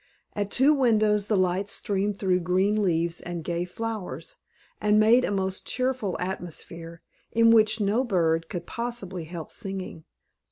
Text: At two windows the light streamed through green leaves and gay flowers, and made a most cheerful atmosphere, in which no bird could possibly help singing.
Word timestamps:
At 0.33 0.49
two 0.49 0.73
windows 0.73 1.27
the 1.27 1.37
light 1.37 1.69
streamed 1.69 2.17
through 2.17 2.39
green 2.39 2.81
leaves 2.81 3.21
and 3.21 3.43
gay 3.43 3.65
flowers, 3.65 4.37
and 4.81 4.99
made 4.99 5.23
a 5.23 5.29
most 5.29 5.67
cheerful 5.67 6.17
atmosphere, 6.19 7.03
in 7.31 7.51
which 7.51 7.79
no 7.79 8.03
bird 8.03 8.49
could 8.49 8.65
possibly 8.65 9.25
help 9.25 9.51
singing. 9.51 10.05